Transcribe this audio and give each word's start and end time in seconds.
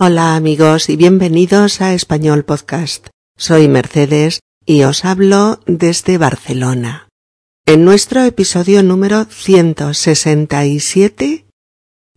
Hola 0.00 0.36
amigos 0.36 0.90
y 0.90 0.96
bienvenidos 0.96 1.80
a 1.80 1.92
Español 1.92 2.44
Podcast. 2.44 3.08
Soy 3.36 3.66
Mercedes 3.66 4.38
y 4.64 4.84
os 4.84 5.04
hablo 5.04 5.58
desde 5.66 6.18
Barcelona. 6.18 7.08
En 7.66 7.84
nuestro 7.84 8.22
episodio 8.22 8.84
número 8.84 9.24
167, 9.24 11.46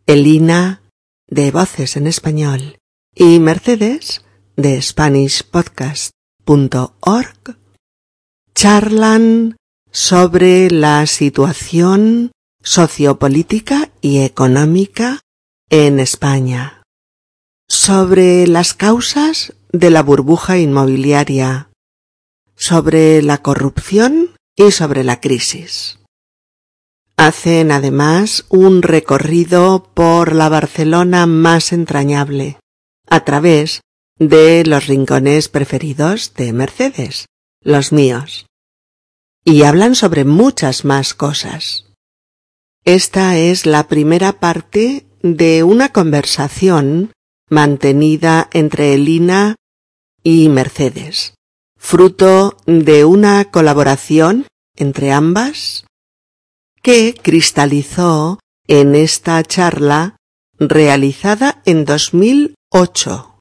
Elina 0.05 0.83
de 1.27 1.49
Voces 1.49 1.97
en 1.97 2.05
Español 2.05 2.77
y 3.15 3.39
Mercedes 3.39 4.23
de 4.55 4.79
SpanishPodcast.org 4.79 7.57
charlan 8.53 9.57
sobre 9.89 10.69
la 10.69 11.07
situación 11.07 12.31
sociopolítica 12.61 13.89
y 14.01 14.19
económica 14.19 15.21
en 15.71 15.99
España 15.99 16.80
sobre 17.71 18.47
las 18.47 18.73
causas 18.73 19.53
de 19.71 19.91
la 19.91 20.03
burbuja 20.03 20.57
inmobiliaria, 20.57 21.69
sobre 22.53 23.21
la 23.21 23.37
corrupción 23.37 24.31
y 24.57 24.71
sobre 24.71 25.05
la 25.05 25.21
crisis. 25.21 25.97
Hacen 27.15 27.71
además 27.71 28.43
un 28.49 28.81
recorrido 28.81 29.89
por 29.93 30.35
la 30.35 30.49
Barcelona 30.49 31.25
más 31.27 31.71
entrañable, 31.71 32.59
a 33.07 33.23
través 33.23 33.79
de 34.19 34.65
los 34.65 34.87
rincones 34.87 35.47
preferidos 35.47 36.33
de 36.33 36.51
Mercedes, 36.51 37.27
los 37.61 37.93
míos. 37.93 38.47
Y 39.45 39.63
hablan 39.63 39.95
sobre 39.95 40.25
muchas 40.25 40.83
más 40.83 41.13
cosas. 41.13 41.85
Esta 42.83 43.37
es 43.37 43.65
la 43.65 43.87
primera 43.87 44.33
parte 44.41 45.05
de 45.23 45.63
una 45.63 45.93
conversación 45.93 47.13
mantenida 47.51 48.49
entre 48.53 48.93
Elina 48.93 49.57
y 50.23 50.47
Mercedes, 50.49 51.35
fruto 51.77 52.57
de 52.65 53.03
una 53.03 53.45
colaboración 53.45 54.47
entre 54.77 55.11
ambas 55.11 55.85
que 56.81 57.13
cristalizó 57.13 58.39
en 58.67 58.95
esta 58.95 59.43
charla 59.43 60.15
realizada 60.59 61.61
en 61.65 61.83
2008, 61.83 63.39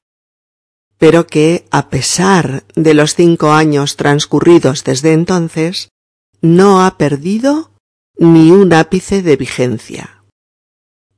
pero 0.97 1.25
que, 1.25 1.65
a 1.71 1.89
pesar 1.89 2.65
de 2.75 2.93
los 2.93 3.15
cinco 3.15 3.53
años 3.53 3.95
transcurridos 3.95 4.83
desde 4.83 5.13
entonces, 5.13 5.87
no 6.41 6.83
ha 6.85 6.97
perdido 6.97 7.71
ni 8.17 8.51
un 8.51 8.73
ápice 8.73 9.21
de 9.21 9.37
vigencia. 9.37 10.20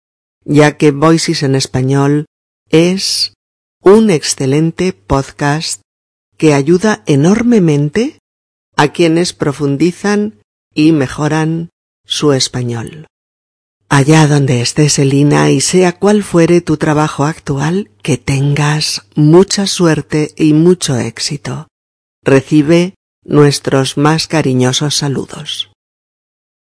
ya 0.43 0.75
que 0.75 0.91
Voices 0.91 1.41
en 1.43 1.55
español 1.55 2.25
es 2.69 3.33
un 3.81 4.09
excelente 4.09 4.92
podcast 4.92 5.80
que 6.36 6.53
ayuda 6.53 7.02
enormemente 7.05 8.19
a 8.75 8.89
quienes 8.89 9.31
profundizan 9.31 10.42
y 10.73 10.92
mejoran 10.92 11.69
su 12.03 12.33
español. 12.33 13.08
Allá 13.89 14.27
donde 14.27 14.61
estés, 14.61 14.99
Elina, 14.99 15.49
y 15.49 15.61
sea 15.61 15.93
cual 15.93 16.21
fuere 16.21 16.59
tu 16.59 16.75
trabajo 16.75 17.23
actual, 17.23 17.89
que 18.03 18.17
tengas 18.17 19.03
mucha 19.15 19.65
suerte 19.65 20.33
y 20.36 20.53
mucho 20.53 20.98
éxito. 20.98 21.67
Recibe 22.21 22.95
nuestros 23.23 23.98
más 23.98 24.27
cariñosos 24.27 24.95
saludos. 24.95 25.71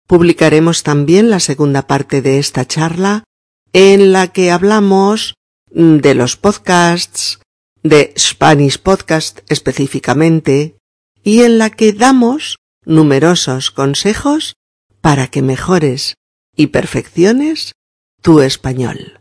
Publicaremos 0.07 0.81
también 0.81 1.29
la 1.29 1.39
segunda 1.39 1.85
parte 1.85 2.23
de 2.23 2.39
esta 2.39 2.67
charla, 2.67 3.23
en 3.71 4.11
la 4.11 4.29
que 4.29 4.49
hablamos 4.49 5.35
de 5.69 6.15
los 6.15 6.37
podcasts, 6.37 7.39
de 7.83 8.13
Spanish 8.17 8.79
Podcast 8.79 9.39
específicamente, 9.47 10.75
y 11.23 11.43
en 11.43 11.59
la 11.59 11.69
que 11.69 11.93
damos 11.93 12.57
numerosos 12.83 13.69
consejos 13.69 14.55
para 15.01 15.27
que 15.27 15.43
mejores 15.43 16.15
y 16.55 16.67
perfecciones 16.67 17.73
tu 18.21 18.41
español. 18.41 19.19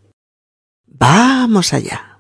Vamos 0.87 1.73
allá. 1.73 2.19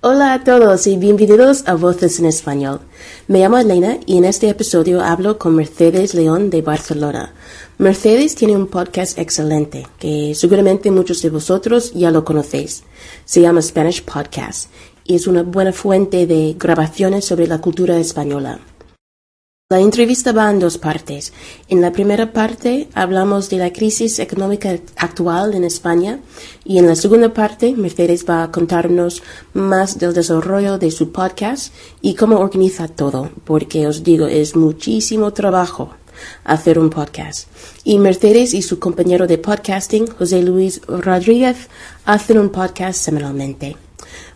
Hola 0.00 0.32
a 0.32 0.44
todos 0.44 0.86
y 0.86 0.96
bienvenidos 0.96 1.64
a 1.66 1.74
Voces 1.74 2.20
en 2.20 2.26
Español. 2.26 2.80
Me 3.26 3.40
llamo 3.40 3.58
Elena 3.58 3.98
y 4.06 4.16
en 4.16 4.24
este 4.24 4.48
episodio 4.48 5.02
hablo 5.02 5.38
con 5.38 5.56
Mercedes 5.56 6.14
León 6.14 6.50
de 6.50 6.62
Barcelona. 6.62 7.34
Mercedes 7.78 8.36
tiene 8.36 8.54
un 8.54 8.68
podcast 8.68 9.18
excelente 9.18 9.88
que 9.98 10.36
seguramente 10.36 10.92
muchos 10.92 11.20
de 11.22 11.30
vosotros 11.30 11.92
ya 11.94 12.12
lo 12.12 12.24
conocéis. 12.24 12.84
Se 13.24 13.40
llama 13.40 13.60
Spanish 13.60 14.04
Podcast 14.04 14.70
y 15.02 15.16
es 15.16 15.26
una 15.26 15.42
buena 15.42 15.72
fuente 15.72 16.28
de 16.28 16.54
grabaciones 16.56 17.24
sobre 17.24 17.48
la 17.48 17.60
cultura 17.60 17.98
española. 17.98 18.60
La 19.70 19.80
entrevista 19.80 20.32
va 20.32 20.50
en 20.50 20.60
dos 20.60 20.78
partes. 20.78 21.34
En 21.68 21.82
la 21.82 21.92
primera 21.92 22.32
parte 22.32 22.88
hablamos 22.94 23.50
de 23.50 23.58
la 23.58 23.70
crisis 23.70 24.18
económica 24.18 24.70
actual 24.96 25.52
en 25.52 25.62
España 25.62 26.20
y 26.64 26.78
en 26.78 26.86
la 26.86 26.96
segunda 26.96 27.34
parte 27.34 27.74
Mercedes 27.76 28.24
va 28.26 28.42
a 28.42 28.50
contarnos 28.50 29.22
más 29.52 29.98
del 29.98 30.14
desarrollo 30.14 30.78
de 30.78 30.90
su 30.90 31.12
podcast 31.12 31.74
y 32.00 32.14
cómo 32.14 32.38
organiza 32.38 32.88
todo, 32.88 33.30
porque 33.44 33.86
os 33.86 34.02
digo, 34.02 34.26
es 34.26 34.56
muchísimo 34.56 35.34
trabajo 35.34 35.90
hacer 36.44 36.78
un 36.78 36.88
podcast. 36.88 37.48
Y 37.84 37.98
Mercedes 37.98 38.54
y 38.54 38.62
su 38.62 38.78
compañero 38.78 39.26
de 39.26 39.36
podcasting, 39.36 40.06
José 40.06 40.42
Luis 40.42 40.80
Rodríguez, 40.88 41.68
hacen 42.06 42.38
un 42.38 42.48
podcast 42.48 42.98
semanalmente. 42.98 43.76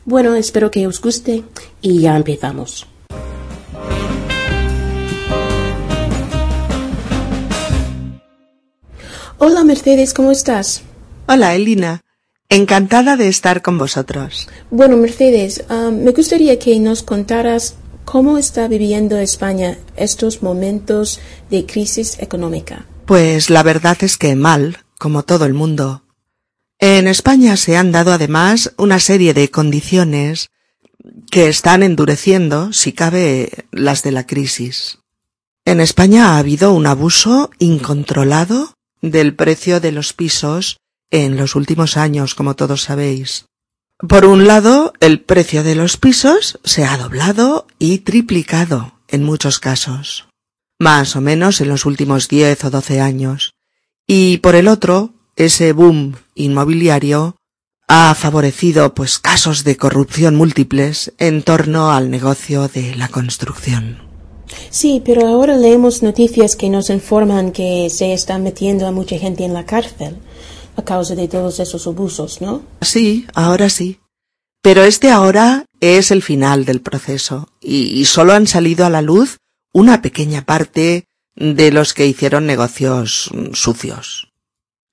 Bueno, 0.05 0.35
espero 0.35 0.71
que 0.71 0.87
os 0.87 1.01
guste 1.01 1.43
y 1.81 2.01
ya 2.01 2.19
empezamos. 2.19 2.92
Hola 9.45 9.65
Mercedes, 9.65 10.15
¿cómo 10.15 10.31
estás? 10.31 10.83
Hola 11.27 11.57
Elina, 11.57 12.05
encantada 12.49 13.17
de 13.17 13.27
estar 13.27 13.61
con 13.61 13.77
vosotros. 13.77 14.49
Bueno 14.71 14.97
Mercedes, 14.97 15.65
me 15.69 16.13
gustaría 16.13 16.61
que 16.61 16.79
nos 16.79 17.03
contaras 17.03 17.75
cómo 18.05 18.39
está 18.39 18.69
viviendo 18.69 19.19
España 19.19 19.79
estos 19.97 20.45
momentos 20.45 21.19
de 21.51 21.67
crisis 21.67 22.21
económica. 22.21 22.87
Pues 23.05 23.51
la 23.51 23.65
verdad 23.65 23.99
es 24.03 24.17
que 24.17 24.37
mal, 24.37 24.79
como 24.97 25.25
todo 25.25 25.45
el 25.45 25.55
mundo. 25.55 26.05
En 26.79 27.09
España 27.09 27.57
se 27.57 27.77
han 27.77 27.91
dado 27.91 28.13
además 28.13 28.73
una 28.79 29.01
serie 29.01 29.35
de 29.35 29.51
condiciones 29.51 30.51
que 31.33 31.49
están 31.49 31.83
endureciendo, 31.83 32.73
si 32.73 32.93
cabe, 32.93 33.51
las 33.73 34.05
de 34.05 34.13
la 34.13 34.25
crisis. 34.25 35.01
En 35.65 35.81
España 35.81 36.29
ha 36.29 36.39
habido 36.39 36.73
un 36.73 36.87
abuso 36.87 37.51
incontrolado 37.59 38.77
del 39.03 39.35
precio 39.35 39.81
de 39.81 39.93
los 39.93 40.13
pisos 40.13 40.79
en 41.11 41.37
los 41.37 41.55
últimos 41.55 41.97
años, 41.97 42.35
como 42.35 42.57
todos 42.57 42.83
sabéis. 42.83 43.45
Por 44.09 44.25
un 44.25 44.47
lado, 44.47 44.95
el 45.01 45.21
precio 45.21 45.63
de 45.63 45.75
los 45.75 45.97
pisos 45.97 46.59
se 46.65 46.85
ha 46.85 46.97
doblado 46.97 47.67
y 47.79 47.99
triplicado 47.99 48.95
en 49.09 49.23
muchos 49.23 49.61
casos, 49.61 50.27
más 50.79 51.15
o 51.15 51.21
menos 51.21 51.61
en 51.61 51.69
los 51.69 51.85
últimos 51.85 52.29
diez 52.29 52.65
o 52.65 52.71
doce 52.71 53.01
años. 53.01 53.53
Y 54.07 54.39
por 54.39 54.55
el 54.55 54.67
otro, 54.67 55.15
ese 55.37 55.73
boom 55.73 56.17
inmobiliario 56.35 57.37
ha 57.87 58.15
favorecido 58.15 58.95
pues 58.95 59.19
casos 59.19 59.65
de 59.65 59.77
corrupción 59.77 60.35
múltiples 60.35 61.13
en 61.19 61.43
torno 61.43 61.93
al 61.93 62.11
negocio 62.11 62.69
de 62.69 62.97
la 62.97 63.09
construcción. 63.09 64.12
Sí, 64.73 65.03
pero 65.05 65.27
ahora 65.27 65.59
leemos 65.59 66.03
noticias 66.03 66.57
que 66.57 66.71
nos 66.71 66.89
informan 66.89 67.53
que 67.53 67.91
se 67.91 68.15
está 68.15 68.39
metiendo 68.39 68.87
a 68.87 68.91
mucha 68.91 69.19
gente 69.19 69.45
en 69.45 69.53
la 69.53 69.67
cárcel 69.67 70.17
a 70.77 70.83
causa 70.83 71.15
de 71.15 71.29
todos 71.29 71.61
esos 71.61 71.87
abusos, 71.87 72.41
¿no? 72.41 72.63
Sí, 72.81 73.27
ahora 73.35 73.69
sí. 73.69 74.01
Pero 74.63 74.83
este 74.83 75.11
ahora 75.11 75.67
es 75.81 76.11
el 76.11 76.23
final 76.23 76.65
del 76.65 76.81
proceso 76.81 77.51
y, 77.61 78.03
solo 78.07 78.33
han 78.33 78.47
salido 78.47 78.87
a 78.87 78.91
la 78.91 79.03
luz 79.03 79.37
una 79.75 80.01
pequeña 80.01 80.47
parte 80.47 81.05
de 81.37 81.71
los 81.71 81.93
que 81.93 82.07
hicieron 82.07 82.47
negocios 82.47 83.31
sucios. 83.53 84.31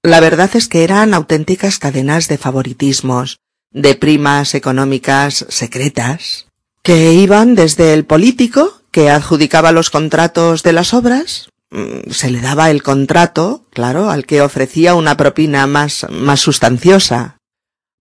La 0.04 0.20
verdad 0.20 0.50
es 0.56 0.68
que 0.68 0.84
eran 0.84 1.14
auténticas 1.14 1.80
cadenas 1.80 2.28
de 2.28 2.38
favoritismos, 2.38 3.38
de 3.72 3.96
primas 3.96 4.56
económicas 4.56 5.46
secretas, 5.48 6.48
que 6.84 7.14
iban 7.14 7.56
desde 7.56 7.94
el 7.94 8.04
político, 8.04 8.79
que 8.92 9.10
adjudicaba 9.10 9.72
los 9.72 9.90
contratos 9.90 10.64
de 10.64 10.74
las 10.74 10.94
obras, 10.94 11.50
mm, 11.72 12.12
se 12.12 12.32
le 12.32 12.42
daba 12.42 12.72
el 12.72 12.84
contrato, 12.84 13.66
claro, 13.72 14.10
al 14.10 14.26
que 14.26 14.42
ofrecía 14.42 14.96
una 14.96 15.18
propina 15.18 15.68
más, 15.68 16.06
más 16.10 16.40
sustanciosa, 16.40 17.38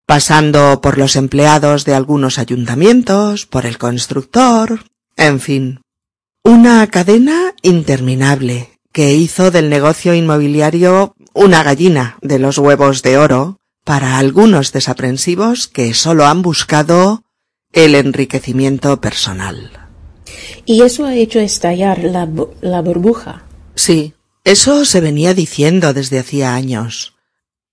pasando 0.07 0.81
por 0.81 0.97
los 0.97 1.17
empleados 1.17 1.85
de 1.85 1.95
algunos 1.95 2.39
ayuntamientos, 2.39 3.47
por 3.47 3.67
el 3.67 3.77
constructor, 3.79 4.85
en 5.17 5.41
fin. 5.41 5.81
Una 6.43 6.87
cadena 6.87 7.53
interminable 7.63 8.71
que 8.93 9.15
hizo 9.15 9.51
del 9.51 9.69
negocio 9.69 10.15
inmobiliario 10.15 11.15
una 11.35 11.63
gallina 11.63 12.17
de 12.23 12.39
los 12.39 12.59
huevos 12.59 13.03
de 13.03 13.19
oro 13.19 13.59
para 13.85 14.19
algunos 14.19 14.73
desaprensivos 14.73 15.69
que 15.69 15.95
sólo 15.95 16.27
han 16.27 16.43
buscado 16.43 17.23
el 17.73 17.95
enriquecimiento 17.95 19.01
personal. 19.01 19.88
Y 20.65 20.83
eso 20.83 21.05
ha 21.05 21.15
hecho 21.15 21.41
estallar 21.41 22.05
la, 22.05 22.29
la 22.61 22.83
burbuja. 22.83 23.45
Sí, 23.75 24.15
eso 24.45 24.85
se 24.85 25.01
venía 25.01 25.35
diciendo 25.35 25.93
desde 25.93 26.19
hacía 26.19 26.55
años. 26.55 27.15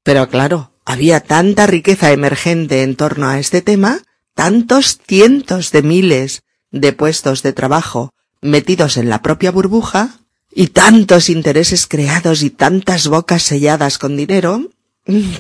Pero 0.04 0.30
claro, 0.30 0.72
había 0.86 1.20
tanta 1.20 1.68
riqueza 1.68 2.12
emergente 2.12 2.84
en 2.84 2.96
torno 2.96 3.28
a 3.28 3.40
este 3.40 3.62
tema, 3.62 4.02
tantos 4.34 5.00
cientos 5.08 5.72
de 5.72 5.82
miles 5.82 6.44
de 6.72 6.94
puestos 6.94 7.42
de 7.42 7.54
trabajo 7.54 8.12
metidos 8.42 8.98
en 8.98 9.10
la 9.10 9.22
propia 9.22 9.52
burbuja, 9.52 10.20
y 10.54 10.68
tantos 10.68 11.30
intereses 11.30 11.86
creados 11.86 12.42
y 12.42 12.50
tantas 12.50 13.08
bocas 13.08 13.44
selladas 13.44 13.98
con 13.98 14.16
dinero, 14.16 14.70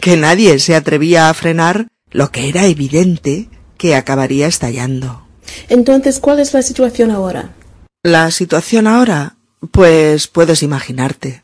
que 0.02 0.18
nadie 0.18 0.60
se 0.60 0.76
atrevía 0.76 1.30
a 1.30 1.34
frenar 1.34 1.88
lo 2.12 2.32
que 2.32 2.50
era 2.50 2.66
evidente 2.66 3.50
que 3.78 3.96
acabaría 3.96 4.48
estallando. 4.48 5.25
Entonces, 5.70 6.20
¿cuál 6.20 6.40
es 6.40 6.54
la 6.54 6.62
situación 6.62 7.12
ahora? 7.12 7.54
La 8.04 8.32
situación 8.32 8.88
ahora, 8.88 9.38
pues 9.72 10.28
puedes 10.28 10.64
imaginarte. 10.64 11.44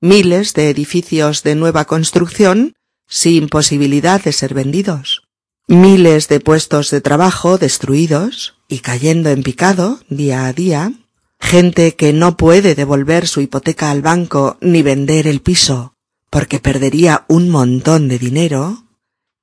Miles 0.00 0.54
de 0.54 0.70
edificios 0.70 1.42
de 1.42 1.54
nueva 1.54 1.84
construcción 1.84 2.74
sin 3.06 3.48
posibilidad 3.48 4.22
de 4.22 4.32
ser 4.32 4.54
vendidos. 4.54 5.22
Miles 5.66 6.28
de 6.28 6.40
puestos 6.40 6.90
de 6.90 7.00
trabajo 7.00 7.58
destruidos 7.58 8.54
y 8.68 8.80
cayendo 8.80 9.30
en 9.30 9.42
picado 9.42 10.00
día 10.08 10.46
a 10.46 10.52
día. 10.52 10.92
Gente 11.38 11.94
que 11.96 12.12
no 12.12 12.36
puede 12.36 12.74
devolver 12.74 13.26
su 13.26 13.40
hipoteca 13.40 13.90
al 13.90 14.02
banco 14.02 14.58
ni 14.60 14.82
vender 14.82 15.26
el 15.26 15.40
piso 15.40 15.94
porque 16.30 16.60
perdería 16.60 17.24
un 17.28 17.50
montón 17.50 18.08
de 18.08 18.18
dinero. 18.18 18.84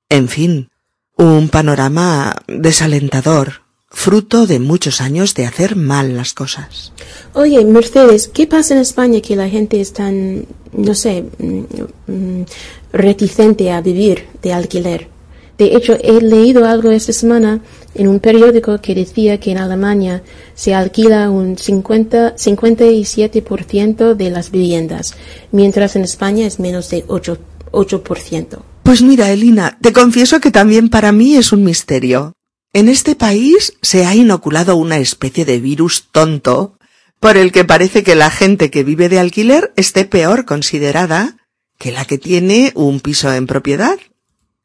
En 0.08 0.28
fin, 0.28 0.70
un 1.16 1.50
panorama 1.50 2.34
desalentador, 2.46 3.62
fruto 3.90 4.46
de 4.46 4.58
muchos 4.58 5.00
años 5.00 5.34
de 5.34 5.46
hacer 5.46 5.76
mal 5.76 6.16
las 6.16 6.34
cosas. 6.34 6.92
Oye, 7.32 7.64
Mercedes, 7.64 8.28
¿qué 8.28 8.46
pasa 8.46 8.74
en 8.74 8.80
España 8.80 9.20
que 9.20 9.36
la 9.36 9.48
gente 9.48 9.80
es 9.80 9.92
tan, 9.92 10.46
no 10.72 10.94
sé, 10.94 11.24
mm, 11.38 12.12
mm, 12.12 12.44
reticente 12.92 13.70
a 13.72 13.80
vivir 13.80 14.26
de 14.42 14.52
alquiler? 14.52 15.08
De 15.56 15.74
hecho, 15.76 15.96
he 16.00 16.20
leído 16.20 16.66
algo 16.66 16.90
esta 16.90 17.12
semana 17.12 17.60
en 17.94 18.06
un 18.06 18.20
periódico 18.20 18.80
que 18.80 18.94
decía 18.94 19.40
que 19.40 19.50
en 19.50 19.58
Alemania 19.58 20.22
se 20.54 20.72
alquila 20.72 21.30
un 21.30 21.58
50, 21.58 22.36
57% 22.36 24.14
de 24.14 24.30
las 24.30 24.52
viviendas, 24.52 25.14
mientras 25.50 25.96
en 25.96 26.04
España 26.04 26.46
es 26.46 26.60
menos 26.60 26.90
de 26.90 27.04
8%. 27.06 27.38
8%. 27.72 28.62
Pues 28.82 29.02
mira, 29.02 29.30
Elina, 29.30 29.78
te 29.80 29.92
confieso 29.92 30.40
que 30.40 30.50
también 30.50 30.88
para 30.88 31.12
mí 31.12 31.34
es 31.36 31.52
un 31.52 31.64
misterio. 31.64 32.32
En 32.72 32.88
este 32.88 33.14
país 33.14 33.74
se 33.82 34.04
ha 34.06 34.14
inoculado 34.14 34.76
una 34.76 34.98
especie 34.98 35.44
de 35.44 35.60
virus 35.60 36.08
tonto 36.12 36.78
por 37.20 37.36
el 37.36 37.50
que 37.50 37.64
parece 37.64 38.02
que 38.02 38.14
la 38.14 38.30
gente 38.30 38.70
que 38.70 38.84
vive 38.84 39.08
de 39.08 39.18
alquiler 39.18 39.72
esté 39.76 40.04
peor 40.04 40.44
considerada 40.44 41.36
que 41.78 41.92
la 41.92 42.04
que 42.04 42.18
tiene 42.18 42.72
un 42.74 43.00
piso 43.00 43.32
en 43.32 43.46
propiedad. 43.46 43.98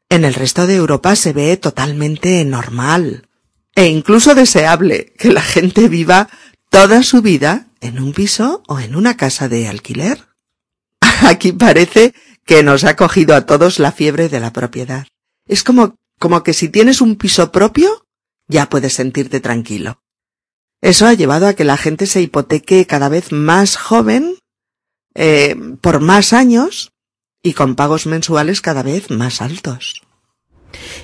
En 0.08 0.24
el 0.24 0.34
resto 0.34 0.66
de 0.66 0.76
Europa 0.76 1.16
se 1.16 1.32
ve 1.32 1.56
totalmente 1.56 2.44
normal 2.44 3.28
e 3.74 3.86
incluso 3.86 4.34
deseable 4.34 5.12
que 5.18 5.32
la 5.32 5.42
gente 5.42 5.88
viva 5.88 6.28
toda 6.70 7.02
su 7.02 7.22
vida 7.22 7.68
en 7.80 8.00
un 8.00 8.12
piso 8.12 8.62
o 8.68 8.78
en 8.78 8.96
una 8.96 9.16
casa 9.16 9.48
de 9.48 9.68
alquiler. 9.68 10.26
Aquí 11.00 11.52
parece 11.52 12.14
que 12.44 12.62
nos 12.62 12.84
ha 12.84 12.96
cogido 12.96 13.34
a 13.34 13.46
todos 13.46 13.78
la 13.78 13.92
fiebre 13.92 14.28
de 14.28 14.40
la 14.40 14.52
propiedad. 14.52 15.06
Es 15.46 15.64
como, 15.64 15.96
como 16.24 16.42
que 16.42 16.54
si 16.54 16.70
tienes 16.70 17.02
un 17.02 17.16
piso 17.16 17.52
propio, 17.52 18.06
ya 18.48 18.70
puedes 18.70 18.94
sentirte 18.94 19.40
tranquilo. 19.40 20.00
Eso 20.80 21.06
ha 21.06 21.12
llevado 21.12 21.46
a 21.46 21.52
que 21.52 21.64
la 21.64 21.76
gente 21.76 22.06
se 22.06 22.22
hipoteque 22.22 22.86
cada 22.86 23.10
vez 23.10 23.30
más 23.30 23.76
joven, 23.76 24.38
eh, 25.14 25.54
por 25.82 26.00
más 26.00 26.32
años 26.32 26.92
y 27.42 27.52
con 27.52 27.74
pagos 27.74 28.06
mensuales 28.06 28.62
cada 28.62 28.82
vez 28.82 29.10
más 29.10 29.42
altos. 29.42 30.00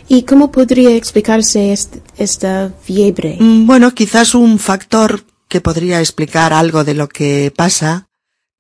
¿Y 0.09 0.23
cómo 0.23 0.51
podría 0.51 0.97
explicarse 0.97 1.77
esta 2.17 2.73
fiebre? 2.83 3.37
Mm, 3.39 3.67
bueno, 3.67 3.93
quizás 3.93 4.35
un 4.35 4.59
factor 4.59 5.23
que 5.49 5.61
podría 5.61 6.01
explicar 6.01 6.55
algo 6.55 6.83
de 6.83 6.95
lo 6.95 7.11
que 7.11 7.53
pasa 7.55 8.09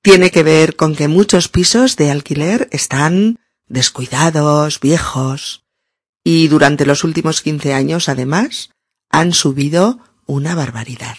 tiene 0.02 0.30
que 0.30 0.42
ver 0.42 0.76
con 0.76 0.94
que 0.94 1.08
muchos 1.08 1.48
pisos 1.48 1.96
de 1.96 2.10
alquiler 2.10 2.68
están 2.70 3.38
descuidados, 3.66 4.78
viejos, 4.78 5.64
y 6.24 6.48
durante 6.48 6.86
los 6.86 7.04
últimos 7.04 7.40
quince 7.40 7.72
años, 7.74 8.08
además, 8.08 8.70
han 9.10 9.32
subido 9.32 9.98
una 10.26 10.54
barbaridad. 10.54 11.16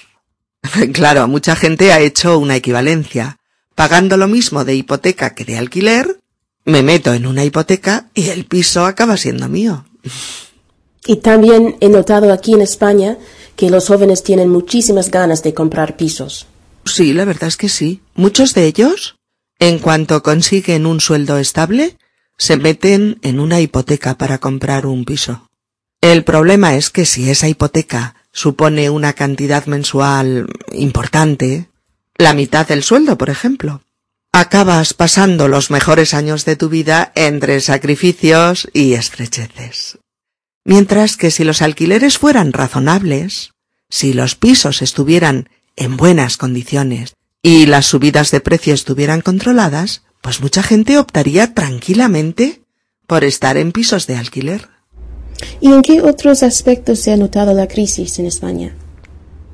claro, 0.94 1.28
mucha 1.28 1.56
gente 1.56 1.92
ha 1.92 2.00
hecho 2.00 2.38
una 2.38 2.56
equivalencia. 2.56 3.38
Pagando 3.76 4.18
lo 4.18 4.28
mismo 4.28 4.66
de 4.66 4.76
hipoteca 4.76 5.34
que 5.34 5.46
de 5.46 5.58
alquiler, 5.58 6.20
me 6.66 6.84
meto 6.84 7.14
en 7.14 7.26
una 7.26 7.44
hipoteca 7.44 8.10
y 8.14 8.30
el 8.30 8.46
piso 8.46 8.86
acaba 8.86 9.18
siendo 9.18 9.50
mío. 9.50 9.86
Y 11.06 11.18
también 11.18 11.78
he 11.80 11.90
notado 11.90 12.32
aquí 12.32 12.54
en 12.54 12.62
España 12.62 13.18
que 13.56 13.70
los 13.70 13.88
jóvenes 13.88 14.24
tienen 14.24 14.50
muchísimas 14.50 15.10
ganas 15.10 15.42
de 15.42 15.54
comprar 15.54 15.98
pisos. 15.98 16.48
Sí, 16.86 17.14
la 17.14 17.26
verdad 17.26 17.48
es 17.48 17.58
que 17.58 17.70
sí. 17.70 18.02
Muchos 18.14 18.54
de 18.54 18.66
ellos, 18.66 19.16
en 19.60 19.80
cuanto 19.80 20.22
consiguen 20.22 20.86
un 20.86 21.00
sueldo 21.00 21.38
estable, 21.38 21.98
se 22.42 22.58
meten 22.58 23.20
en 23.22 23.40
una 23.40 23.62
hipoteca 23.62 24.18
para 24.18 24.40
comprar 24.40 24.88
un 24.88 25.06
piso. 25.06 25.48
El 26.02 26.24
problema 26.24 26.74
es 26.74 26.90
que 26.90 27.06
si 27.06 27.30
esa 27.30 27.48
hipoteca 27.48 28.16
supone 28.32 28.90
una 28.90 29.14
cantidad 29.14 29.68
mensual 29.68 30.48
importante, 30.72 31.70
la 32.18 32.34
mitad 32.34 32.68
del 32.68 32.82
sueldo, 32.82 33.16
por 33.16 33.30
ejemplo, 33.30 33.84
acabas 34.32 34.96
pasando 34.96 35.48
los 35.48 35.70
mejores 35.70 36.16
años 36.16 36.44
de 36.44 36.56
tu 36.56 36.68
vida 36.68 37.12
entre 37.14 37.62
sacrificios 37.62 38.68
y 38.74 38.94
estrecheces. 38.94 40.00
Mientras 40.66 41.18
que 41.18 41.30
si 41.30 41.44
los 41.44 41.62
alquileres 41.62 42.18
fueran 42.18 42.54
razonables, 42.54 43.52
si 43.88 44.14
los 44.14 44.34
pisos 44.34 44.82
estuvieran 44.82 45.48
en 45.76 45.96
buenas 45.96 46.38
condiciones 46.38 47.14
y 47.44 47.68
las 47.68 47.86
subidas 47.86 48.32
de 48.32 48.40
precio 48.40 48.74
estuvieran 48.74 49.22
controladas, 49.22 50.02
pues 50.22 50.42
mucha 50.42 50.64
gente 50.64 50.98
optaría 50.98 51.54
tranquilamente 51.54 52.64
por 53.08 53.24
estar 53.24 53.58
en 53.58 53.72
pisos 53.72 54.08
de 54.08 54.16
alquiler. 54.16 54.70
¿Y 55.60 55.72
en 55.72 55.82
qué 55.82 56.02
otros 56.02 56.44
aspectos 56.44 57.00
se 57.00 57.12
ha 57.12 57.18
notado 57.18 57.54
la 57.54 57.68
crisis 57.68 58.20
en 58.20 58.28
España? 58.28 58.76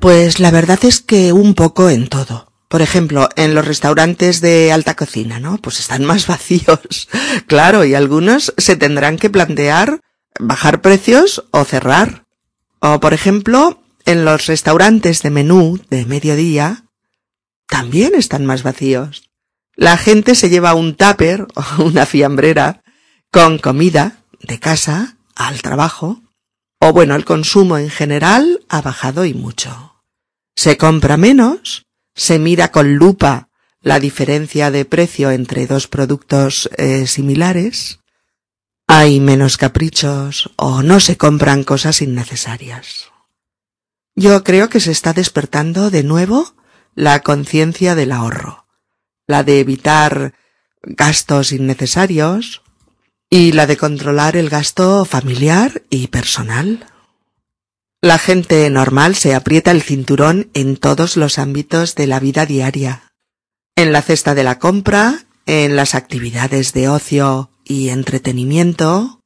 Pues 0.00 0.38
la 0.38 0.50
verdad 0.50 0.78
es 0.82 1.00
que 1.00 1.32
un 1.32 1.54
poco 1.54 1.90
en 1.90 2.08
todo. 2.08 2.52
Por 2.68 2.82
ejemplo, 2.82 3.28
en 3.36 3.54
los 3.54 3.66
restaurantes 3.66 4.40
de 4.40 4.70
alta 4.72 4.94
cocina, 4.94 5.40
¿no? 5.40 5.58
Pues 5.58 5.80
están 5.80 6.04
más 6.04 6.26
vacíos. 6.28 7.08
Claro, 7.46 7.84
y 7.84 7.94
algunos 7.94 8.52
se 8.58 8.76
tendrán 8.76 9.16
que 9.16 9.30
plantear 9.30 10.00
bajar 10.38 10.80
precios 10.80 11.44
o 11.50 11.64
cerrar. 11.64 12.26
O, 12.80 13.00
por 13.00 13.14
ejemplo, 13.14 13.82
en 14.04 14.24
los 14.24 14.46
restaurantes 14.46 15.22
de 15.22 15.30
menú 15.30 15.80
de 15.90 16.04
mediodía 16.04 16.84
también 17.66 18.14
están 18.14 18.46
más 18.46 18.62
vacíos. 18.62 19.27
La 19.78 19.96
gente 19.96 20.34
se 20.34 20.50
lleva 20.50 20.74
un 20.74 20.96
tupper 20.96 21.46
o 21.54 21.82
una 21.84 22.04
fiambrera 22.04 22.82
con 23.30 23.58
comida 23.58 24.24
de 24.40 24.58
casa 24.58 25.18
al 25.36 25.62
trabajo, 25.62 26.20
o 26.80 26.92
bueno, 26.92 27.14
el 27.14 27.24
consumo 27.24 27.78
en 27.78 27.88
general 27.88 28.64
ha 28.68 28.82
bajado 28.82 29.24
y 29.24 29.34
mucho. 29.34 30.02
Se 30.56 30.76
compra 30.76 31.16
menos, 31.16 31.86
se 32.16 32.40
mira 32.40 32.72
con 32.72 32.96
lupa 32.96 33.50
la 33.80 34.00
diferencia 34.00 34.72
de 34.72 34.84
precio 34.84 35.30
entre 35.30 35.68
dos 35.68 35.86
productos 35.86 36.68
eh, 36.76 37.06
similares, 37.06 38.00
hay 38.88 39.20
menos 39.20 39.58
caprichos 39.58 40.50
o 40.56 40.82
no 40.82 40.98
se 40.98 41.16
compran 41.16 41.62
cosas 41.62 42.02
innecesarias. 42.02 43.12
Yo 44.16 44.42
creo 44.42 44.68
que 44.68 44.80
se 44.80 44.90
está 44.90 45.12
despertando 45.12 45.90
de 45.90 46.02
nuevo 46.02 46.52
la 46.96 47.20
conciencia 47.20 47.94
del 47.94 48.10
ahorro, 48.10 48.66
la 49.28 49.44
de 49.44 49.60
evitar 49.60 50.34
gastos 50.82 51.52
innecesarios 51.52 52.62
y 53.30 53.52
la 53.52 53.66
de 53.66 53.76
controlar 53.76 54.36
el 54.36 54.48
gasto 54.48 55.04
familiar 55.04 55.82
y 55.90 56.08
personal. 56.08 56.86
La 58.00 58.18
gente 58.18 58.68
normal 58.70 59.14
se 59.14 59.34
aprieta 59.34 59.70
el 59.70 59.82
cinturón 59.82 60.50
en 60.54 60.76
todos 60.76 61.16
los 61.16 61.38
ámbitos 61.38 61.94
de 61.94 62.06
la 62.06 62.20
vida 62.20 62.46
diaria. 62.46 63.12
En 63.76 63.92
la 63.92 64.02
cesta 64.02 64.34
de 64.34 64.44
la 64.44 64.58
compra, 64.58 65.26
en 65.46 65.76
las 65.76 65.94
actividades 65.94 66.72
de 66.72 66.88
ocio 66.88 67.50
y 67.64 67.90
entretenimiento, 67.90 69.20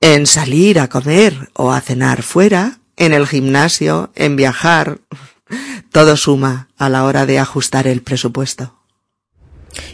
en 0.00 0.26
salir 0.26 0.80
a 0.80 0.88
comer 0.88 1.50
o 1.54 1.72
a 1.72 1.80
cenar 1.80 2.22
fuera, 2.22 2.80
en 2.96 3.12
el 3.12 3.26
gimnasio, 3.26 4.10
en 4.14 4.36
viajar. 4.36 5.00
Todo 5.92 6.16
suma 6.16 6.68
a 6.76 6.88
la 6.88 7.04
hora 7.04 7.24
de 7.26 7.38
ajustar 7.38 7.86
el 7.86 8.02
presupuesto. 8.02 8.83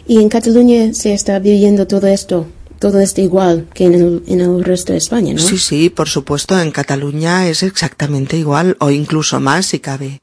¿Y 0.07 0.19
en 0.19 0.29
Cataluña 0.29 0.93
se 0.95 1.13
está 1.13 1.39
viviendo 1.39 1.87
todo 1.87 2.07
esto? 2.07 2.47
Todo 2.79 3.01
esto 3.01 3.21
igual 3.21 3.69
que 3.75 3.85
en 3.85 4.41
el, 4.41 4.65
resto 4.65 4.93
de 4.93 4.99
España, 4.99 5.35
¿no? 5.35 5.41
Sí, 5.41 5.59
sí, 5.59 5.91
por 5.91 6.09
supuesto, 6.09 6.59
en 6.59 6.71
Cataluña 6.71 7.47
es 7.47 7.63
exactamente 7.63 8.39
igual, 8.39 8.77
o 8.81 8.91
incluso 8.91 9.39
más 9.39 9.67
si 9.67 9.81
cabe. 9.81 10.23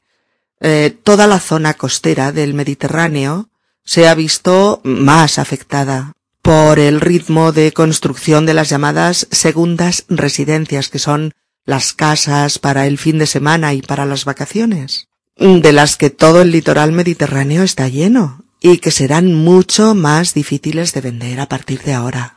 Eh, 0.60 0.96
toda 1.04 1.28
la 1.28 1.38
zona 1.38 1.74
costera 1.74 2.32
del 2.32 2.54
Mediterráneo 2.54 3.48
se 3.84 4.08
ha 4.08 4.14
visto 4.14 4.80
más 4.82 5.38
afectada 5.38 6.14
por 6.42 6.78
el 6.78 7.00
ritmo 7.00 7.52
de 7.52 7.72
construcción 7.72 8.44
de 8.44 8.54
las 8.54 8.68
llamadas 8.68 9.28
segundas 9.30 10.04
residencias, 10.08 10.88
que 10.88 10.98
son 10.98 11.34
las 11.64 11.92
casas 11.92 12.58
para 12.58 12.86
el 12.86 12.98
fin 12.98 13.18
de 13.18 13.26
semana 13.26 13.74
y 13.74 13.82
para 13.82 14.06
las 14.06 14.24
vacaciones, 14.24 15.08
de 15.36 15.72
las 15.72 15.96
que 15.96 16.10
todo 16.10 16.40
el 16.40 16.50
litoral 16.50 16.92
mediterráneo 16.92 17.62
está 17.62 17.88
lleno, 17.88 18.44
y 18.60 18.78
que 18.78 18.90
serán 18.90 19.34
mucho 19.34 19.94
más 19.94 20.34
difíciles 20.34 20.92
de 20.92 21.00
vender 21.00 21.40
a 21.40 21.48
partir 21.48 21.82
de 21.82 21.94
ahora. 21.94 22.36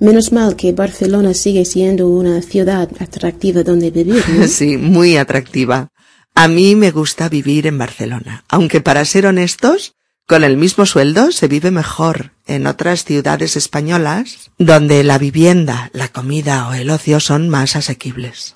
Menos 0.00 0.32
mal 0.32 0.54
que 0.56 0.72
Barcelona 0.72 1.34
sigue 1.34 1.64
siendo 1.64 2.08
una 2.08 2.40
ciudad 2.42 2.88
atractiva 3.00 3.62
donde 3.62 3.90
vivir. 3.90 4.22
sí, 4.48 4.76
muy 4.76 5.16
atractiva. 5.16 5.88
A 6.34 6.46
mí 6.46 6.76
me 6.76 6.92
gusta 6.92 7.28
vivir 7.28 7.66
en 7.66 7.78
Barcelona, 7.78 8.44
aunque 8.48 8.80
para 8.80 9.04
ser 9.04 9.26
honestos, 9.26 9.96
con 10.26 10.44
el 10.44 10.56
mismo 10.56 10.86
sueldo 10.86 11.32
se 11.32 11.48
vive 11.48 11.70
mejor 11.70 12.32
en 12.46 12.66
otras 12.66 13.04
ciudades 13.04 13.56
españolas 13.56 14.50
donde 14.58 15.02
la 15.02 15.18
vivienda, 15.18 15.90
la 15.92 16.08
comida 16.08 16.68
o 16.68 16.74
el 16.74 16.90
ocio 16.90 17.18
son 17.18 17.48
más 17.48 17.74
asequibles. 17.76 18.54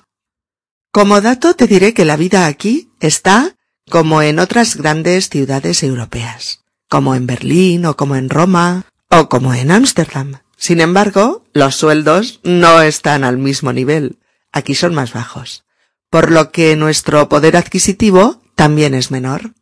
Como 0.91 1.19
dato 1.19 1.55
te 1.55 1.67
diré 1.67 1.93
que 1.93 2.05
la 2.05 2.15
vida 2.15 2.45
aquí 2.45 2.91
está 2.99 3.55
como 3.89 4.21
en 4.21 4.39
otras 4.39 4.77
grandes 4.77 5.29
ciudades 5.29 5.83
europeas 5.83 6.62
como 6.93 7.15
en 7.15 7.25
Berlín 7.25 7.87
o 7.87 7.97
como 7.97 8.15
en 8.15 8.29
Roma 8.29 8.85
o 9.09 9.27
como 9.27 9.55
en 9.55 9.71
Ámsterdam. 9.71 10.41
Sin 10.57 10.79
embargo, 10.79 11.43
los 11.51 11.75
sueldos 11.75 12.39
no 12.43 12.83
están 12.83 13.23
al 13.23 13.39
mismo 13.39 13.73
nivel. 13.73 14.19
Aquí 14.51 14.75
son 14.75 14.93
más 14.93 15.11
bajos. 15.11 15.63
Por 16.11 16.29
lo 16.29 16.51
que 16.51 16.75
nuestro 16.75 17.29
poder 17.29 17.57
adquisitivo 17.57 18.43
también 18.53 18.93
es 18.93 19.09
menor. 19.09 19.55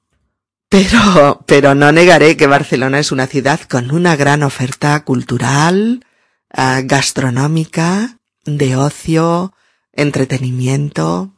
Pero, 0.68 1.46
pero 1.46 1.74
no 1.74 1.94
negaré 1.94 2.36
que 2.36 2.48
Barcelona 2.48 3.00
es 3.00 3.14
una 3.14 3.28
ciudad 3.28 3.62
con 3.62 3.92
una 3.92 4.18
gran 4.18 4.44
oferta 4.44 5.02
cultural, 5.06 6.06
ah, 6.52 6.82
gastronómica, 6.84 8.20
de 8.44 8.76
ocio, 8.76 9.54
entretenimiento. 9.94 11.34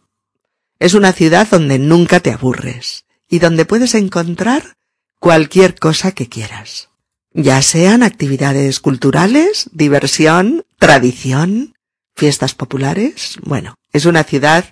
Es 0.79 0.95
una 0.95 1.13
ciudad 1.13 1.47
donde 1.51 1.77
nunca 1.77 2.19
te 2.19 2.31
aburres 2.31 3.05
y 3.29 3.37
donde 3.37 3.65
puedes 3.65 3.93
encontrar 3.93 4.73
cualquier 5.23 5.75
cosa 5.75 6.11
que 6.11 6.27
quieras. 6.27 6.89
Ya 7.33 7.61
sean 7.61 8.03
actividades 8.03 8.81
culturales, 8.81 9.69
diversión, 9.71 10.65
tradición, 10.77 11.75
fiestas 12.13 12.53
populares. 12.55 13.37
Bueno, 13.41 13.75
es 13.93 14.05
una 14.05 14.25
ciudad 14.25 14.65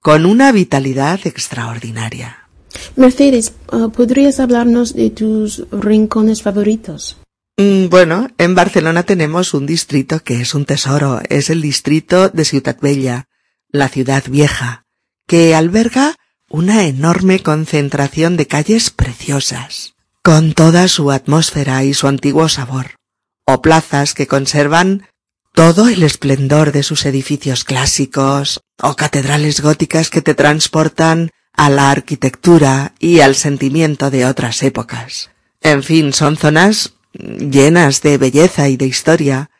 con 0.00 0.24
una 0.24 0.52
vitalidad 0.52 1.18
extraordinaria. 1.24 2.48
Mercedes, 2.94 3.54
uh, 3.72 3.90
¿podrías 3.90 4.38
hablarnos 4.38 4.94
de 4.94 5.10
tus 5.10 5.66
rincones 5.72 6.40
favoritos? 6.40 7.16
Mm, 7.56 7.88
bueno, 7.88 8.28
en 8.38 8.54
Barcelona 8.54 9.02
tenemos 9.02 9.54
un 9.54 9.66
distrito 9.66 10.20
que 10.22 10.40
es 10.40 10.54
un 10.54 10.66
tesoro. 10.66 11.20
Es 11.28 11.50
el 11.50 11.60
distrito 11.60 12.28
de 12.28 12.44
Ciutat 12.44 12.80
Bella, 12.80 13.26
la 13.70 13.88
ciudad 13.88 14.22
vieja, 14.28 14.86
que 15.26 15.56
alberga 15.56 16.14
una 16.48 16.84
enorme 16.84 17.40
concentración 17.40 18.36
de 18.36 18.46
calles 18.46 18.90
preciosas 18.90 19.95
con 20.26 20.54
toda 20.54 20.88
su 20.88 21.12
atmósfera 21.12 21.84
y 21.84 21.94
su 21.94 22.08
antiguo 22.08 22.48
sabor, 22.48 22.96
o 23.44 23.62
plazas 23.62 24.12
que 24.12 24.26
conservan 24.26 25.06
todo 25.54 25.86
el 25.86 26.02
esplendor 26.02 26.72
de 26.72 26.82
sus 26.82 27.06
edificios 27.06 27.62
clásicos, 27.62 28.60
o 28.82 28.96
catedrales 28.96 29.60
góticas 29.60 30.10
que 30.10 30.22
te 30.22 30.34
transportan 30.34 31.30
a 31.52 31.70
la 31.70 31.92
arquitectura 31.92 32.92
y 32.98 33.20
al 33.20 33.36
sentimiento 33.36 34.10
de 34.10 34.26
otras 34.26 34.64
épocas. 34.64 35.30
En 35.60 35.84
fin, 35.84 36.12
son 36.12 36.36
zonas 36.36 36.94
llenas 37.12 38.02
de 38.02 38.18
belleza 38.18 38.68
y 38.68 38.76
de 38.76 38.86
historia, 38.86 39.50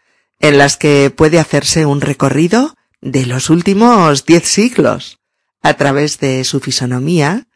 en 0.41 0.59
las 0.59 0.77
que 0.77 1.13
puede 1.17 1.39
hacerse 1.39 1.87
un 1.87 2.01
recorrido 2.01 2.75
de 3.01 3.25
los 3.25 3.51
últimos 3.51 4.27
diez 4.27 4.49
siglos, 4.49 5.21
a 5.63 5.75
través 5.75 6.19
de 6.19 6.43
su 6.43 6.59
fisonomía 6.59 7.47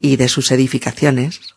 y 0.00 0.16
de 0.16 0.26
sus 0.26 0.50
edificaciones. 0.50 1.55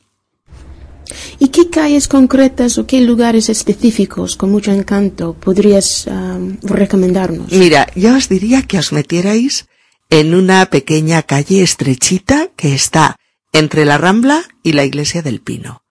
¿Y 1.39 1.49
qué 1.49 1.69
calles 1.69 2.07
concretas 2.07 2.77
o 2.77 2.85
qué 2.85 3.01
lugares 3.01 3.49
específicos 3.49 4.35
con 4.35 4.51
mucho 4.51 4.71
encanto 4.71 5.33
podrías 5.33 6.07
recomendarnos? 6.61 7.51
Mira, 7.51 7.87
yo 7.95 8.15
os 8.15 8.29
diría 8.29 8.61
que 8.63 8.77
os 8.77 8.91
metierais 8.91 9.67
en 10.09 10.33
una 10.33 10.65
pequeña 10.67 11.23
calle 11.23 11.61
estrechita 11.61 12.49
que 12.55 12.73
está 12.73 13.15
entre 13.53 13.85
la 13.85 13.97
Rambla 13.97 14.43
y 14.63 14.73
la 14.73 14.83
Iglesia 14.83 15.21
del 15.21 15.41
Pino. 15.41 15.83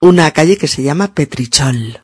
Una 0.00 0.30
calle 0.32 0.56
que 0.56 0.68
se 0.68 0.82
llama 0.82 1.14
Petrichol. 1.14 2.00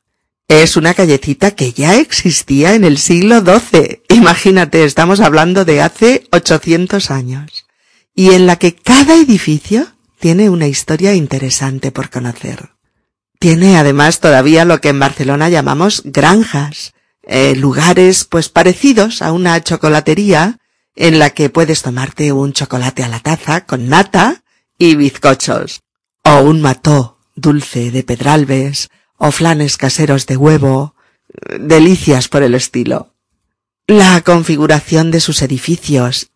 Es 0.48 0.76
una 0.76 0.94
callecita 0.94 1.52
que 1.52 1.72
ya 1.72 1.96
existía 1.96 2.74
en 2.74 2.82
el 2.82 2.98
siglo 2.98 3.40
XII. 3.40 4.02
Imagínate, 4.08 4.84
estamos 4.84 5.20
hablando 5.20 5.64
de 5.64 5.80
hace 5.80 6.24
800 6.32 7.10
años. 7.10 7.66
Y 8.16 8.30
en 8.30 8.46
la 8.46 8.56
que 8.56 8.74
cada 8.74 9.14
edificio 9.14 9.86
tiene 10.20 10.50
una 10.50 10.68
historia 10.68 11.14
interesante 11.14 11.90
por 11.90 12.10
conocer. 12.10 12.70
Tiene 13.38 13.78
además 13.78 14.20
todavía 14.20 14.66
lo 14.66 14.80
que 14.80 14.90
en 14.90 15.00
Barcelona 15.00 15.48
llamamos 15.48 16.02
granjas, 16.04 16.92
eh, 17.22 17.56
lugares 17.56 18.24
pues 18.24 18.50
parecidos 18.50 19.22
a 19.22 19.32
una 19.32 19.62
chocolatería 19.62 20.58
en 20.94 21.18
la 21.18 21.30
que 21.30 21.48
puedes 21.48 21.82
tomarte 21.82 22.32
un 22.32 22.52
chocolate 22.52 23.02
a 23.02 23.08
la 23.08 23.20
taza 23.20 23.64
con 23.64 23.88
nata 23.88 24.42
y 24.78 24.94
bizcochos, 24.94 25.80
o 26.22 26.40
un 26.40 26.60
mató 26.60 27.18
dulce 27.34 27.90
de 27.90 28.02
pedralbes, 28.02 28.90
o 29.16 29.30
flanes 29.30 29.78
caseros 29.78 30.26
de 30.26 30.36
huevo, 30.36 30.94
delicias 31.58 32.28
por 32.28 32.42
el 32.42 32.54
estilo. 32.54 33.14
La 33.86 34.20
configuración 34.20 35.10
de 35.10 35.20
sus 35.20 35.40
edificios, 35.40 36.30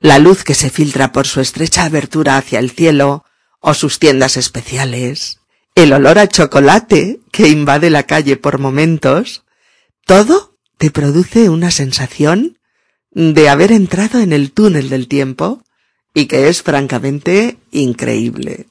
la 0.00 0.18
luz 0.18 0.42
que 0.42 0.54
se 0.54 0.70
filtra 0.70 1.12
por 1.12 1.26
su 1.26 1.40
estrecha 1.40 1.84
abertura 1.84 2.36
hacia 2.36 2.58
el 2.58 2.70
cielo, 2.70 3.24
o 3.60 3.74
sus 3.74 3.98
tiendas 3.98 4.36
especiales, 4.36 5.40
el 5.74 5.92
olor 5.92 6.18
a 6.18 6.28
chocolate 6.28 7.20
que 7.30 7.48
invade 7.48 7.90
la 7.90 8.04
calle 8.04 8.36
por 8.36 8.58
momentos, 8.58 9.44
todo 10.06 10.56
te 10.76 10.90
produce 10.90 11.48
una 11.48 11.70
sensación 11.70 12.58
de 13.10 13.48
haber 13.48 13.72
entrado 13.72 14.20
en 14.20 14.32
el 14.32 14.52
túnel 14.52 14.88
del 14.88 15.08
tiempo 15.08 15.62
y 16.14 16.26
que 16.26 16.48
es 16.48 16.62
francamente 16.62 17.58
increíble. 17.70 18.66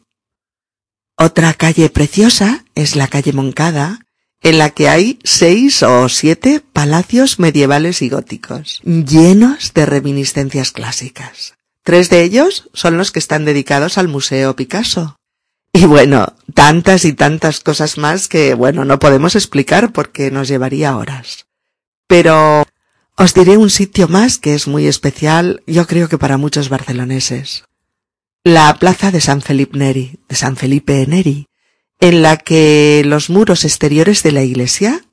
Otra 1.17 1.53
calle 1.53 1.89
preciosa 1.89 2.65
es 2.75 2.95
la 2.95 3.07
calle 3.07 3.33
Moncada, 3.33 3.99
en 4.41 4.59
la 4.59 4.69
que 4.69 4.87
hay 4.87 5.19
seis 5.23 5.81
o 5.81 6.07
siete 6.09 6.61
palacios 6.73 7.39
medievales 7.39 8.01
y 8.01 8.09
góticos, 8.09 8.81
llenos 8.83 9.73
de 9.73 9.85
reminiscencias 9.85 10.71
clásicas. 10.71 11.56
Tres 11.87 12.09
de 12.09 12.21
ellos 12.21 12.69
son 12.73 12.97
los 12.97 13.13
que 13.13 13.19
están 13.19 13.45
dedicados 13.45 13.97
al 13.97 14.09
Museo 14.09 14.57
Picasso. 14.57 15.15
Y 15.71 15.85
bueno, 15.85 16.35
tantas 16.53 17.05
y 17.05 17.13
tantas 17.13 17.61
cosas 17.61 17.97
más 17.97 18.27
que, 18.27 18.55
bueno, 18.55 18.83
no 18.83 18.99
podemos 18.99 19.35
explicar 19.35 19.93
porque 19.93 20.29
nos 20.29 20.49
llevaría 20.49 20.97
horas. 20.97 21.45
Pero 22.05 22.65
os 23.15 23.33
diré 23.33 23.55
un 23.55 23.69
sitio 23.69 24.09
más 24.09 24.37
que 24.37 24.53
es 24.53 24.67
muy 24.67 24.85
especial, 24.85 25.63
yo 25.65 25.87
creo 25.87 26.09
que 26.09 26.17
para 26.17 26.35
muchos 26.35 26.67
barceloneses. 26.67 27.63
La 28.43 28.75
plaza 28.79 29.09
de 29.09 29.21
San 29.21 29.41
Felipe 29.41 29.79
Neri, 29.79 30.19
de 30.27 30.35
San 30.35 30.57
Felipe 30.57 31.07
Neri, 31.07 31.47
en 32.01 32.21
la 32.21 32.35
que 32.35 33.01
los 33.05 33.29
muros 33.29 33.63
exteriores 33.63 34.23
de 34.23 34.33
la 34.33 34.43
iglesia 34.43 35.05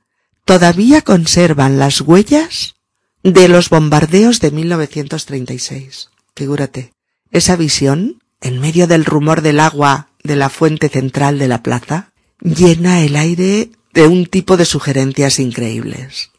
todavía 0.44 1.02
conservan 1.02 1.78
las 1.78 2.00
huellas 2.00 2.74
de 3.22 3.46
los 3.46 3.70
bombardeos 3.70 4.40
de 4.40 4.50
1936. 4.50 6.10
Figúrate, 6.34 6.92
esa 7.30 7.56
visión, 7.56 8.22
en 8.40 8.60
medio 8.60 8.86
del 8.86 9.04
rumor 9.04 9.40
del 9.42 9.60
agua 9.60 10.08
de 10.22 10.36
la 10.36 10.50
fuente 10.50 10.88
central 10.88 11.38
de 11.38 11.48
la 11.48 11.62
plaza 11.62 12.12
llena 12.40 13.02
el 13.02 13.16
aire 13.16 13.70
de 13.92 14.06
un 14.06 14.26
tipo 14.26 14.56
de 14.56 14.64
sugerencias 14.64 15.38
increíbles. 15.38 16.30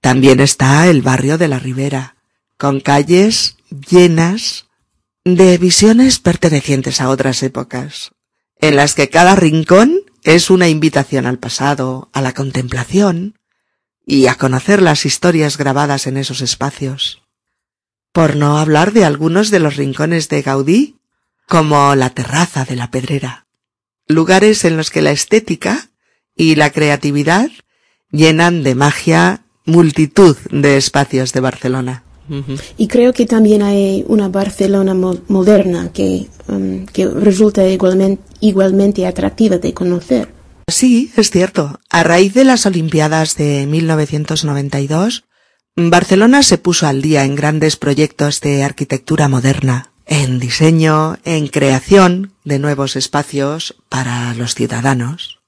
También 0.00 0.40
está 0.40 0.86
el 0.88 1.02
barrio 1.02 1.38
de 1.38 1.48
la 1.48 1.58
Ribera, 1.58 2.16
con 2.56 2.80
calles 2.80 3.56
llenas 3.90 4.66
de 5.24 5.58
visiones 5.58 6.18
pertenecientes 6.18 7.00
a 7.00 7.08
otras 7.08 7.42
épocas, 7.42 8.12
en 8.60 8.76
las 8.76 8.94
que 8.94 9.08
cada 9.08 9.34
rincón 9.34 10.00
es 10.22 10.50
una 10.50 10.68
invitación 10.68 11.26
al 11.26 11.38
pasado, 11.38 12.10
a 12.12 12.20
la 12.20 12.32
contemplación 12.32 13.38
y 14.06 14.26
a 14.26 14.36
conocer 14.36 14.82
las 14.82 15.04
historias 15.04 15.56
grabadas 15.56 16.06
en 16.06 16.16
esos 16.16 16.40
espacios. 16.40 17.22
Por 18.12 18.36
no 18.36 18.58
hablar 18.58 18.92
de 18.92 19.04
algunos 19.04 19.50
de 19.50 19.60
los 19.60 19.76
rincones 19.76 20.28
de 20.28 20.42
Gaudí, 20.42 20.96
como 21.46 21.94
la 21.94 22.10
terraza 22.10 22.64
de 22.64 22.76
la 22.76 22.90
Pedrera, 22.90 23.46
lugares 24.06 24.64
en 24.64 24.76
los 24.76 24.90
que 24.90 25.02
la 25.02 25.12
estética 25.12 25.90
y 26.36 26.54
la 26.54 26.70
creatividad 26.70 27.50
llenan 28.10 28.62
de 28.62 28.74
magia 28.74 29.42
multitud 29.64 30.36
de 30.50 30.76
espacios 30.76 31.32
de 31.32 31.40
Barcelona. 31.40 32.04
Y 32.76 32.88
creo 32.88 33.14
que 33.14 33.24
también 33.24 33.62
hay 33.62 34.04
una 34.06 34.28
Barcelona 34.28 34.94
moderna 34.94 35.90
que, 35.92 36.26
um, 36.48 36.84
que 36.84 37.06
resulta 37.06 37.66
igualmente, 37.66 38.22
igualmente 38.40 39.06
atractiva 39.06 39.56
de 39.56 39.72
conocer. 39.72 40.28
Sí, 40.68 41.10
es 41.16 41.30
cierto. 41.30 41.80
A 41.88 42.02
raíz 42.02 42.34
de 42.34 42.44
las 42.44 42.66
Olimpiadas 42.66 43.36
de 43.36 43.66
1992, 43.66 45.24
Barcelona 45.78 46.42
se 46.42 46.58
puso 46.58 46.88
al 46.88 47.02
día 47.02 47.24
en 47.24 47.36
grandes 47.36 47.76
proyectos 47.76 48.40
de 48.40 48.64
arquitectura 48.64 49.28
moderna, 49.28 49.92
en 50.06 50.40
diseño, 50.40 51.18
en 51.24 51.46
creación 51.46 52.32
de 52.44 52.58
nuevos 52.58 52.96
espacios 52.96 53.76
para 53.88 54.34
los 54.34 54.56
ciudadanos. 54.56 55.38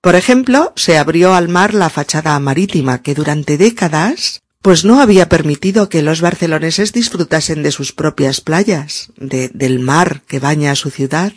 Por 0.00 0.14
ejemplo, 0.14 0.72
se 0.76 0.98
abrió 0.98 1.34
al 1.34 1.48
mar 1.48 1.74
la 1.74 1.90
fachada 1.90 2.38
marítima 2.38 3.02
que 3.02 3.14
durante 3.14 3.58
décadas 3.58 4.42
pues 4.62 4.84
no 4.84 5.00
había 5.00 5.28
permitido 5.28 5.88
que 5.88 6.02
los 6.02 6.20
barceloneses 6.20 6.92
disfrutasen 6.92 7.64
de 7.64 7.72
sus 7.72 7.92
propias 7.92 8.40
playas, 8.40 9.12
de, 9.16 9.48
del 9.48 9.80
mar 9.80 10.22
que 10.28 10.38
baña 10.38 10.76
su 10.76 10.90
ciudad. 10.90 11.32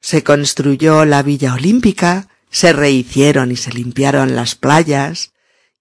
Se 0.00 0.24
construyó 0.24 1.04
la 1.04 1.22
Villa 1.22 1.54
Olímpica, 1.54 2.28
se 2.50 2.72
rehicieron 2.72 3.52
y 3.52 3.56
se 3.56 3.72
limpiaron 3.72 4.34
las 4.34 4.56
playas, 4.56 5.33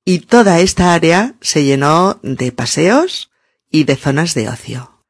y 0.06 0.20
toda 0.20 0.60
esta 0.60 0.94
área 0.94 1.36
se 1.42 1.64
llenó 1.64 2.20
de 2.24 2.52
paseos 2.52 3.32
y 3.70 3.86
de 3.86 3.96
zonas 3.96 4.34
de 4.34 4.50
ocio. 4.50 5.04